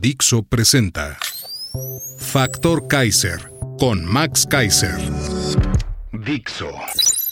[0.00, 1.18] Dixo presenta
[2.18, 4.96] Factor Kaiser con Max Kaiser.
[6.12, 6.70] Dixo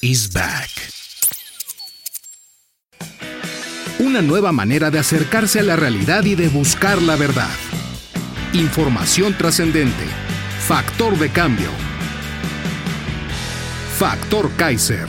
[0.02, 0.68] is back.
[4.00, 7.54] Una nueva manera de acercarse a la realidad y de buscar la verdad.
[8.52, 10.04] Información trascendente.
[10.66, 11.70] Factor de cambio.
[13.96, 15.06] Factor Kaiser.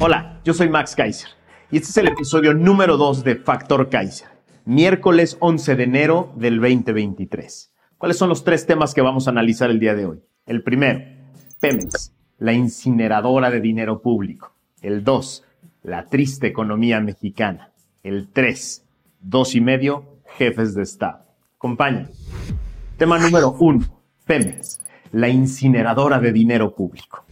[0.00, 1.30] Hola, yo soy Max Kaiser
[1.70, 4.28] y este es el episodio número 2 de Factor Kaiser,
[4.64, 7.72] miércoles 11 de enero del 2023.
[7.98, 10.20] ¿Cuáles son los tres temas que vamos a analizar el día de hoy?
[10.46, 11.04] El primero,
[11.60, 14.52] Pemex, la incineradora de dinero público.
[14.80, 15.44] El 2,
[15.82, 17.72] la triste economía mexicana.
[18.02, 18.84] El 3,
[19.20, 20.04] dos y medio,
[20.36, 21.24] jefes de Estado.
[21.56, 22.10] Acompáñenme.
[22.96, 23.84] Tema número 1,
[24.26, 24.80] Pemex,
[25.12, 27.24] la incineradora de dinero público.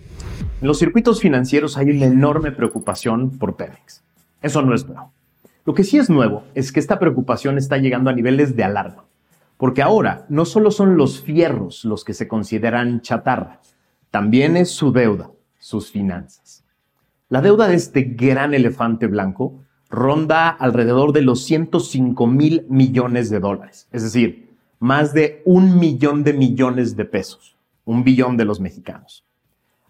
[0.61, 4.03] En los circuitos financieros hay una enorme preocupación por Pemex.
[4.41, 5.13] Eso no es nuevo.
[5.65, 9.05] Lo que sí es nuevo es que esta preocupación está llegando a niveles de alarma,
[9.57, 13.61] porque ahora no solo son los fierros los que se consideran chatarra,
[14.11, 16.65] también es su deuda, sus finanzas.
[17.29, 23.39] La deuda de este gran elefante blanco ronda alrededor de los 105 mil millones de
[23.39, 28.59] dólares, es decir, más de un millón de millones de pesos, un billón de los
[28.59, 29.25] mexicanos.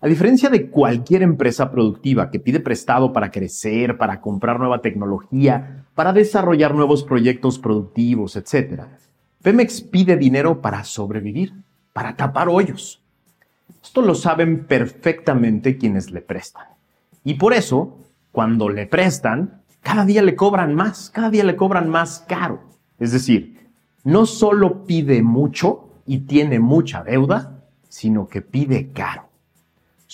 [0.05, 5.85] A diferencia de cualquier empresa productiva que pide prestado para crecer, para comprar nueva tecnología,
[5.95, 8.83] para desarrollar nuevos proyectos productivos, etc.,
[9.43, 11.53] Pemex pide dinero para sobrevivir,
[11.93, 13.01] para tapar hoyos.
[13.81, 16.67] Esto lo saben perfectamente quienes le prestan.
[17.23, 17.99] Y por eso,
[18.33, 22.61] cuando le prestan, cada día le cobran más, cada día le cobran más caro.
[22.99, 23.69] Es decir,
[24.03, 29.32] no solo pide mucho y tiene mucha deuda, sino que pide caro.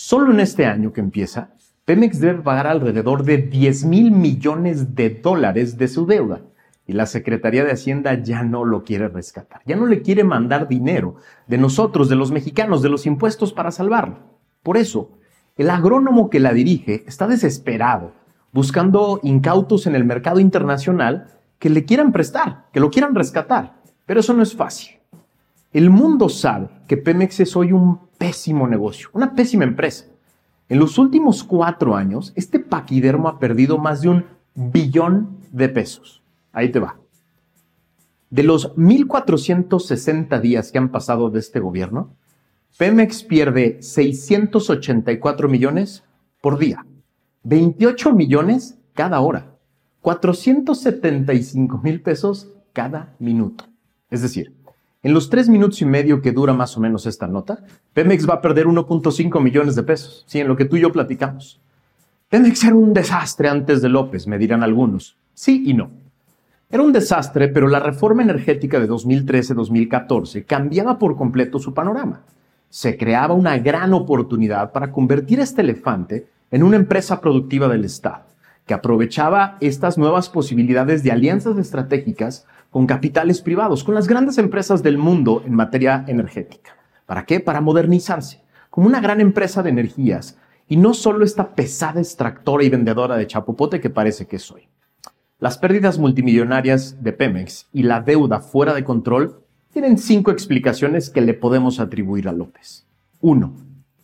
[0.01, 1.51] Solo en este año que empieza,
[1.85, 6.43] Pemex debe pagar alrededor de 10 mil millones de dólares de su deuda
[6.87, 10.69] y la Secretaría de Hacienda ya no lo quiere rescatar, ya no le quiere mandar
[10.69, 11.17] dinero
[11.49, 14.19] de nosotros, de los mexicanos, de los impuestos para salvarlo.
[14.63, 15.11] Por eso,
[15.57, 18.13] el agrónomo que la dirige está desesperado,
[18.53, 21.27] buscando incautos en el mercado internacional
[21.59, 23.75] que le quieran prestar, que lo quieran rescatar.
[24.07, 24.95] Pero eso no es fácil.
[25.73, 30.07] El mundo sabe que Pemex es hoy un pésimo negocio, una pésima empresa.
[30.69, 34.25] En los últimos cuatro años, este paquidermo ha perdido más de un
[34.55, 36.23] billón de pesos.
[36.53, 36.99] Ahí te va.
[38.31, 42.15] De los 1.460 días que han pasado de este gobierno,
[42.77, 46.05] Pemex pierde 684 millones
[46.43, 46.85] por día,
[47.45, 49.57] 28 millones cada hora,
[50.03, 53.65] 475 mil pesos cada minuto.
[54.11, 54.55] Es decir,
[55.03, 58.35] en los tres minutos y medio que dura más o menos esta nota, Pemex va
[58.35, 61.61] a perder 1.5 millones de pesos, sí, en lo que tú y yo platicamos.
[62.29, 65.17] Pemex era un desastre antes de López, me dirán algunos.
[65.35, 65.91] Sí y no.
[66.71, 72.21] Era un desastre, pero la reforma energética de 2013-2014 cambiaba por completo su panorama.
[72.69, 78.27] Se creaba una gran oportunidad para convertir este elefante en una empresa productiva del Estado,
[78.67, 82.47] que aprovechaba estas nuevas posibilidades de alianzas estratégicas
[82.79, 86.77] con capitales privados, con las grandes empresas del mundo en materia energética.
[87.07, 87.41] ¿Para qué?
[87.41, 92.69] Para modernizarse, como una gran empresa de energías y no solo esta pesada extractora y
[92.69, 94.69] vendedora de chapopote que parece que soy.
[95.41, 101.21] Las pérdidas multimillonarias de Pemex y la deuda fuera de control tienen cinco explicaciones que
[101.21, 102.87] le podemos atribuir a López.
[103.21, 103.55] Uno,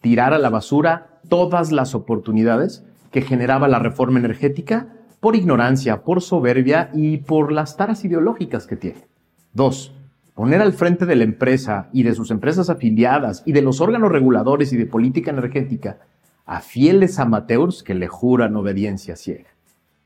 [0.00, 2.82] tirar a la basura todas las oportunidades
[3.12, 4.88] que generaba la reforma energética
[5.24, 9.06] por ignorancia, por soberbia y por las taras ideológicas que tiene.
[9.54, 9.94] Dos,
[10.34, 14.12] poner al frente de la empresa y de sus empresas afiliadas y de los órganos
[14.12, 15.96] reguladores y de política energética
[16.44, 19.48] a fieles amateurs que le juran obediencia ciega.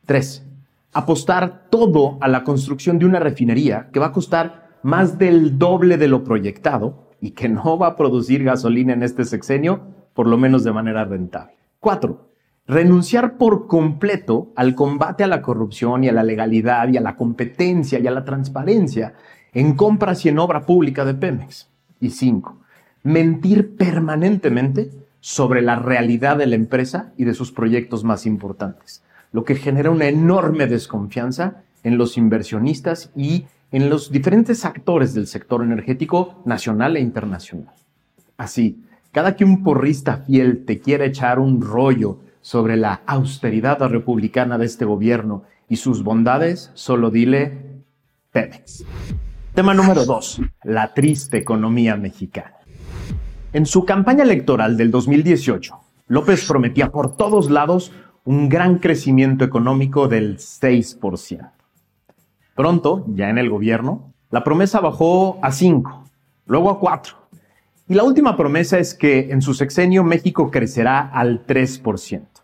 [0.06, 0.46] Tres,
[0.92, 5.96] apostar todo a la construcción de una refinería que va a costar más del doble
[5.96, 9.80] de lo proyectado y que no va a producir gasolina en este sexenio,
[10.14, 11.56] por lo menos de manera rentable.
[11.80, 12.27] Cuatro,
[12.68, 17.16] renunciar por completo al combate a la corrupción y a la legalidad y a la
[17.16, 19.14] competencia y a la transparencia
[19.54, 21.68] en compras y en obra pública de Pemex.
[21.98, 22.58] Y cinco,
[23.02, 29.02] mentir permanentemente sobre la realidad de la empresa y de sus proyectos más importantes.
[29.30, 35.26] lo que genera una enorme desconfianza en los inversionistas y en los diferentes actores del
[35.26, 37.74] sector energético nacional e internacional.
[38.38, 38.82] Así,
[39.12, 44.64] cada que un porrista fiel te quiera echar un rollo sobre la austeridad republicana de
[44.64, 47.82] este gobierno y sus bondades, solo dile
[48.32, 48.86] Pemex.
[49.52, 50.40] Tema número 2.
[50.62, 52.54] La triste economía mexicana.
[53.52, 57.92] En su campaña electoral del 2018, López prometía por todos lados
[58.24, 61.50] un gran crecimiento económico del 6%.
[62.54, 66.04] Pronto, ya en el gobierno, la promesa bajó a 5,
[66.46, 67.14] luego a 4.
[67.90, 72.37] Y la última promesa es que en su sexenio México crecerá al 3%.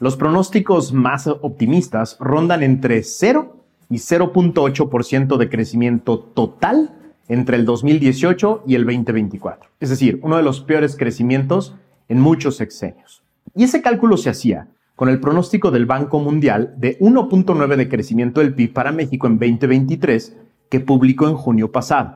[0.00, 3.54] Los pronósticos más optimistas rondan entre 0
[3.90, 6.96] y 0.8% de crecimiento total
[7.28, 9.68] entre el 2018 y el 2024.
[9.78, 11.74] Es decir, uno de los peores crecimientos
[12.08, 13.22] en muchos sexenios.
[13.54, 18.40] Y ese cálculo se hacía con el pronóstico del Banco Mundial de 1.9 de crecimiento
[18.40, 20.34] del PIB para México en 2023
[20.70, 22.14] que publicó en junio pasado.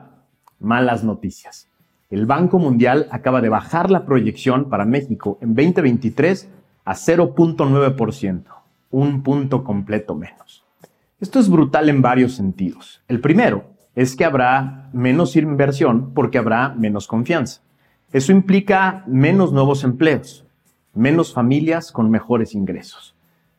[0.59, 1.67] Malas noticias.
[2.09, 6.49] El Banco Mundial acaba de bajar la proyección para México en 2023
[6.85, 8.43] a 0.9%,
[8.91, 10.63] un punto completo menos.
[11.19, 13.01] Esto es brutal en varios sentidos.
[13.07, 13.65] El primero
[13.95, 17.61] es que habrá menos inversión porque habrá menos confianza.
[18.11, 20.45] Eso implica menos nuevos empleos,
[20.93, 23.15] menos familias con mejores ingresos.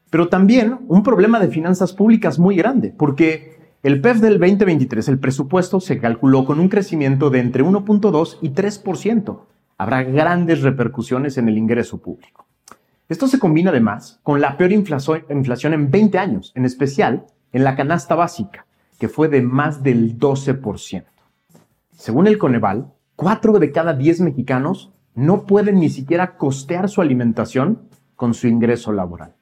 [0.09, 5.19] Pero también un problema de finanzas públicas muy grande, porque el PEF del 2023, el
[5.19, 9.41] presupuesto, se calculó con un crecimiento de entre 1.2 y 3%.
[9.79, 12.46] Habrá grandes repercusiones en el ingreso público.
[13.09, 17.77] Esto se combina además con la peor inflación en 20 años, en especial en la
[17.77, 18.67] canasta básica,
[18.99, 21.05] que fue de más del 12%.
[21.93, 27.89] Según el Coneval, 4 de cada 10 mexicanos no pueden ni siquiera costear su alimentación
[28.17, 29.35] con su ingreso laboral.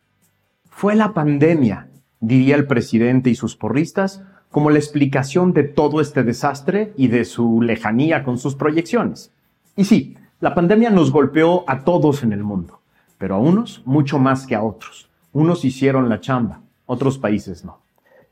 [0.71, 1.89] Fue la pandemia,
[2.21, 7.25] diría el presidente y sus porristas, como la explicación de todo este desastre y de
[7.25, 9.33] su lejanía con sus proyecciones.
[9.75, 12.81] Y sí, la pandemia nos golpeó a todos en el mundo,
[13.25, 15.09] pero a unos mucho más que a otros.
[15.32, 17.81] Unos hicieron la chamba, otros países no.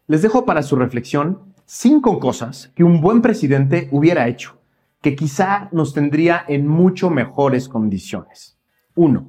[0.06, 4.58] Les dejo para su reflexión cinco cosas que un buen presidente hubiera hecho
[5.00, 8.58] que quizá nos tendría en mucho mejores condiciones.
[8.94, 9.28] Uno,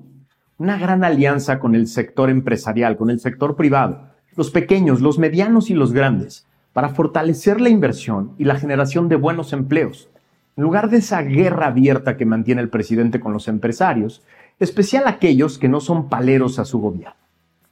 [0.57, 5.69] una gran alianza con el sector empresarial, con el sector privado, los pequeños, los medianos
[5.69, 10.09] y los grandes, para fortalecer la inversión y la generación de buenos empleos.
[10.57, 14.23] En lugar de esa guerra abierta que mantiene el presidente con los empresarios,
[14.59, 17.15] especial aquellos que no son paleros a su gobierno.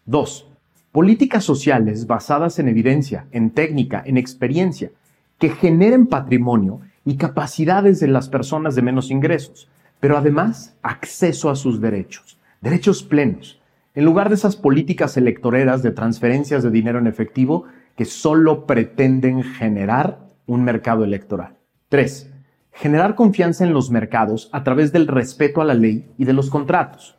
[0.05, 0.47] Dos,
[0.91, 4.91] políticas sociales basadas en evidencia, en técnica, en experiencia,
[5.39, 9.69] que generen patrimonio y capacidades de las personas de menos ingresos,
[9.99, 13.59] pero además acceso a sus derechos, derechos plenos,
[13.95, 19.43] en lugar de esas políticas electoreras de transferencias de dinero en efectivo que solo pretenden
[19.43, 21.55] generar un mercado electoral.
[21.89, 22.30] 3.
[22.71, 26.49] Generar confianza en los mercados a través del respeto a la ley y de los
[26.49, 27.17] contratos.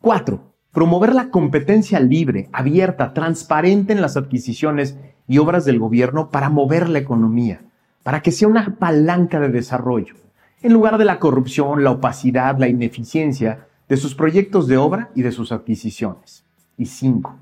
[0.00, 0.40] 4.
[0.72, 4.96] Promover la competencia libre, abierta, transparente en las adquisiciones
[5.28, 7.60] y obras del gobierno para mover la economía
[8.02, 10.14] para que sea una palanca de desarrollo,
[10.62, 15.22] en lugar de la corrupción, la opacidad, la ineficiencia de sus proyectos de obra y
[15.22, 16.44] de sus adquisiciones.
[16.76, 17.36] Y cinco,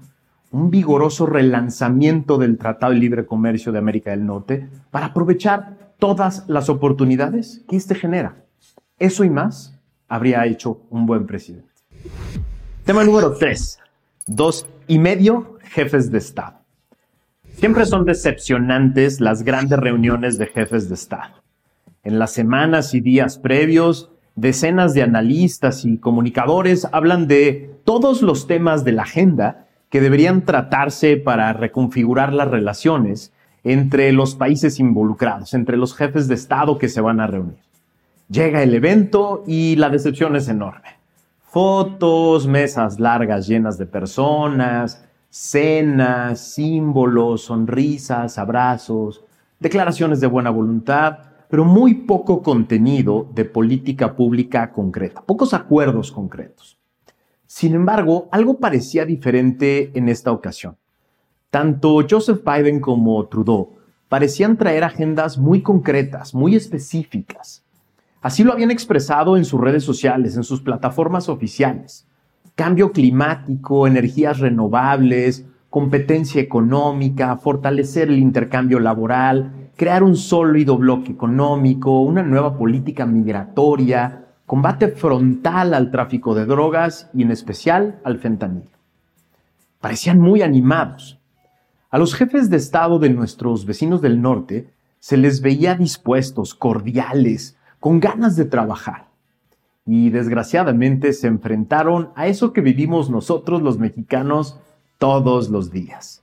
[0.51, 6.45] un vigoroso relanzamiento del Tratado de Libre Comercio de América del Norte para aprovechar todas
[6.49, 8.45] las oportunidades que éste genera.
[8.99, 9.79] Eso y más
[10.09, 11.71] habría hecho un buen presidente.
[12.85, 13.79] Tema número tres.
[14.27, 16.59] Dos y medio jefes de Estado.
[17.55, 21.43] Siempre son decepcionantes las grandes reuniones de jefes de Estado.
[22.03, 28.47] En las semanas y días previos, decenas de analistas y comunicadores hablan de todos los
[28.47, 33.33] temas de la agenda que deberían tratarse para reconfigurar las relaciones
[33.65, 37.59] entre los países involucrados, entre los jefes de Estado que se van a reunir.
[38.29, 40.99] Llega el evento y la decepción es enorme.
[41.41, 49.25] Fotos, mesas largas llenas de personas, cenas, símbolos, sonrisas, abrazos,
[49.59, 56.79] declaraciones de buena voluntad, pero muy poco contenido de política pública concreta, pocos acuerdos concretos.
[57.47, 60.77] Sin embargo, algo parecía diferente en esta ocasión.
[61.51, 63.77] Tanto Joseph Biden como Trudeau
[64.09, 67.65] parecían traer agendas muy concretas, muy específicas.
[68.23, 72.07] Así lo habían expresado en sus redes sociales, en sus plataformas oficiales
[72.61, 82.03] cambio climático, energías renovables, competencia económica, fortalecer el intercambio laboral, crear un sólido bloque económico,
[82.03, 88.77] una nueva política migratoria, combate frontal al tráfico de drogas y en especial al fentanilo.
[89.81, 91.20] Parecían muy animados.
[91.93, 94.71] A los jefes de Estado de nuestros vecinos del norte
[95.01, 99.09] se les veía dispuestos, cordiales, con ganas de trabajar.
[99.85, 104.61] Y desgraciadamente se enfrentaron a eso que vivimos nosotros los mexicanos
[104.99, 106.23] todos los días.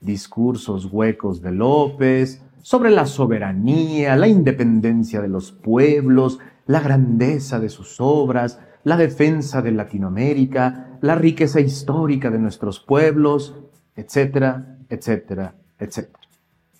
[0.00, 7.70] Discursos huecos de López sobre la soberanía, la independencia de los pueblos, la grandeza de
[7.70, 13.56] sus obras, la defensa de Latinoamérica, la riqueza histórica de nuestros pueblos,
[13.96, 16.18] etcétera, etcétera, etcétera.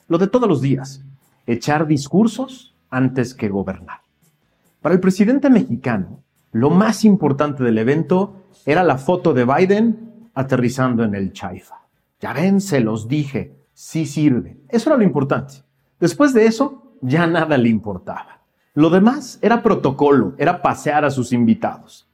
[0.08, 1.02] Lo de todos los días,
[1.46, 4.00] echar discursos antes que gobernar.
[4.80, 6.22] Para el presidente mexicano,
[6.52, 11.76] lo más importante del evento era la foto de Biden aterrizando en el Chaifa.
[12.20, 14.56] Ya ven, se los dije, sí sirve.
[14.68, 15.62] Eso era lo importante.
[16.00, 18.40] Después de eso, ya nada le importaba.
[18.74, 22.07] Lo demás era protocolo, era pasear a sus invitados.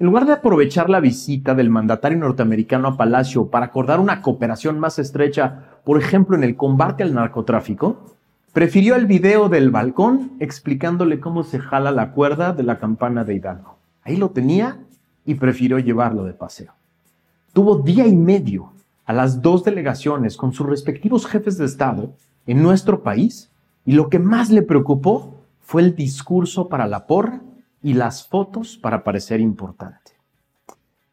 [0.00, 4.80] En lugar de aprovechar la visita del mandatario norteamericano a Palacio para acordar una cooperación
[4.80, 8.16] más estrecha, por ejemplo, en el combate al narcotráfico,
[8.52, 13.36] prefirió el video del balcón explicándole cómo se jala la cuerda de la campana de
[13.36, 13.76] Hidalgo.
[14.02, 14.78] Ahí lo tenía
[15.24, 16.72] y prefirió llevarlo de paseo.
[17.52, 18.72] Tuvo día y medio
[19.06, 22.10] a las dos delegaciones con sus respectivos jefes de Estado
[22.48, 23.48] en nuestro país
[23.86, 27.42] y lo que más le preocupó fue el discurso para la porra
[27.84, 30.12] y las fotos para parecer importante.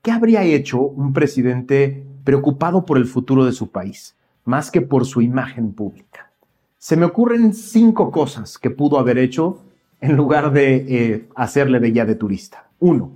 [0.01, 5.05] ¿Qué habría hecho un presidente preocupado por el futuro de su país, más que por
[5.05, 6.31] su imagen pública?
[6.77, 9.59] Se me ocurren cinco cosas que pudo haber hecho
[9.99, 12.69] en lugar de eh, hacerle de guía de turista.
[12.79, 13.11] Uno,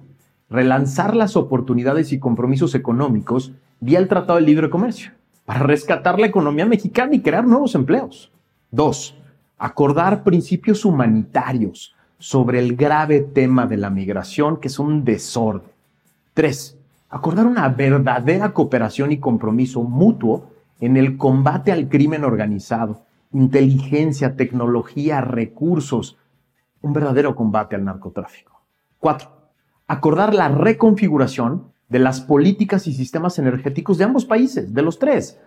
[0.49, 5.11] relanzar las oportunidades y compromisos económicos vía el Tratado de Libre Comercio,
[5.45, 8.33] para rescatar la economía mexicana y crear nuevos empleos.
[8.69, 9.15] Dos,
[9.57, 15.61] acordar principios humanitarios sobre el grave tema de la migración, que es un desorden.
[16.33, 16.75] Tres,
[17.07, 25.21] acordar una verdadera cooperación y compromiso mutuo en el combate al crimen organizado, inteligencia, tecnología,
[25.21, 26.17] recursos,
[26.81, 28.59] un verdadero combate al narcotráfico.
[28.97, 29.29] Cuatro,
[29.85, 35.37] acordar la reconfiguración de las políticas y sistemas energéticos de ambos países, de los tres,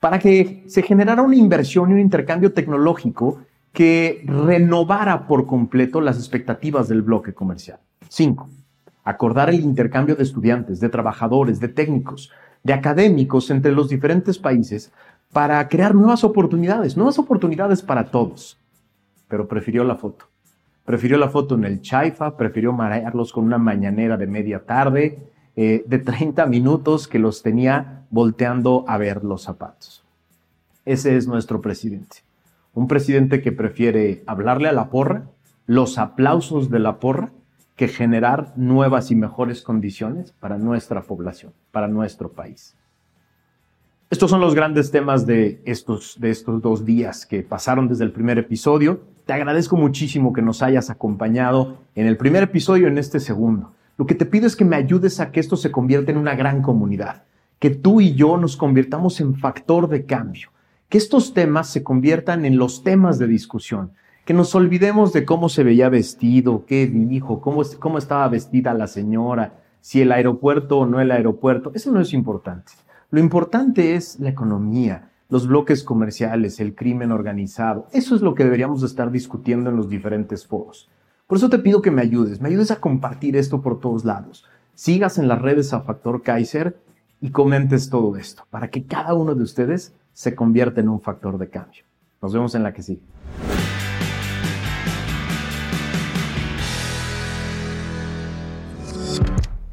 [0.00, 3.40] para que se generara una inversión y un intercambio tecnológico
[3.76, 7.78] que renovara por completo las expectativas del bloque comercial.
[8.08, 8.48] Cinco,
[9.04, 14.90] acordar el intercambio de estudiantes, de trabajadores, de técnicos, de académicos entre los diferentes países
[15.30, 18.56] para crear nuevas oportunidades, nuevas oportunidades para todos.
[19.28, 20.24] Pero prefirió la foto.
[20.86, 25.18] Prefirió la foto en el Chaifa, prefirió marearlos con una mañanera de media tarde,
[25.54, 30.02] eh, de 30 minutos que los tenía volteando a ver los zapatos.
[30.86, 32.24] Ese es nuestro presidente.
[32.76, 35.30] Un presidente que prefiere hablarle a la porra,
[35.64, 37.32] los aplausos de la porra,
[37.74, 42.76] que generar nuevas y mejores condiciones para nuestra población, para nuestro país.
[44.10, 48.12] Estos son los grandes temas de estos, de estos dos días que pasaron desde el
[48.12, 49.00] primer episodio.
[49.24, 53.72] Te agradezco muchísimo que nos hayas acompañado en el primer episodio, en este segundo.
[53.96, 56.34] Lo que te pido es que me ayudes a que esto se convierta en una
[56.34, 57.22] gran comunidad,
[57.58, 60.50] que tú y yo nos convirtamos en factor de cambio,
[60.88, 63.92] que estos temas se conviertan en los temas de discusión,
[64.24, 67.62] que nos olvidemos de cómo se veía vestido, qué dijo, cómo,
[67.98, 72.72] estaba vestida la señora, si el aeropuerto o no el aeropuerto, eso no es importante.
[73.10, 77.86] Lo importante es la economía, los bloques comerciales, el crimen organizado.
[77.92, 80.88] Eso es lo que deberíamos estar discutiendo en los diferentes foros.
[81.28, 84.44] Por eso te pido que me ayudes, me ayudes a compartir esto por todos lados.
[84.74, 86.76] Sigas en las redes a Factor Kaiser
[87.20, 91.36] y comentes todo esto para que cada uno de ustedes se convierte en un factor
[91.36, 91.84] de cambio.
[92.22, 93.02] Nos vemos en la que sigue.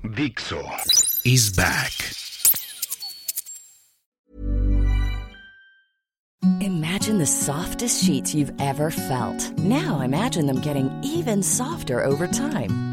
[0.04, 0.62] Dixo
[1.24, 1.94] is back.
[6.60, 9.58] Imagine the softest sheets you've ever felt.
[9.60, 12.93] Now imagine them getting even softer over time.